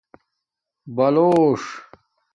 بلݸݽ 0.95 1.61